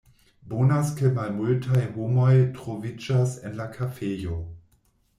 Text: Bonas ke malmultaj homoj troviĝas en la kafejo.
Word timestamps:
Bonas 0.53 0.89
ke 1.01 1.11
malmultaj 1.17 1.83
homoj 1.99 2.33
troviĝas 2.57 3.39
en 3.51 3.57
la 3.63 3.71
kafejo. 3.81 4.45